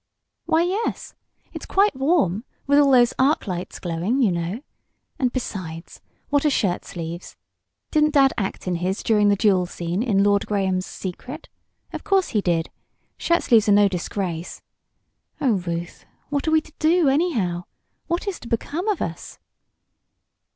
"Why, 0.47 0.63
yes. 0.63 1.13
It's 1.53 1.67
quite 1.67 1.95
warm, 1.95 2.43
with 2.65 2.79
all 2.79 2.89
those 2.89 3.13
arc 3.19 3.45
lights 3.45 3.77
glowing, 3.77 4.19
you 4.23 4.31
know. 4.31 4.61
And 5.19 5.31
besides, 5.31 6.01
what 6.29 6.43
are 6.43 6.49
shirt 6.49 6.85
sleeves? 6.85 7.35
Didn't 7.91 8.15
dad 8.15 8.33
act 8.35 8.67
in 8.67 8.77
his 8.77 9.03
during 9.03 9.29
the 9.29 9.35
duel 9.35 9.67
scene 9.67 10.01
in 10.01 10.23
"Lord 10.23 10.47
Graham's 10.47 10.87
Secret?" 10.87 11.49
Of 11.93 12.03
course 12.03 12.29
he 12.29 12.41
did! 12.41 12.71
Shirt 13.17 13.43
sleeves 13.43 13.69
are 13.69 13.73
no 13.73 13.87
disgrace. 13.87 14.63
Oh, 15.39 15.57
Ruth, 15.59 16.07
what 16.29 16.47
are 16.47 16.51
we 16.51 16.61
to 16.61 16.73
do, 16.79 17.07
anyhow? 17.07 17.65
What 18.07 18.27
is 18.27 18.39
to 18.39 18.47
become 18.47 18.87
of 18.87 19.03
us?" 19.03 19.37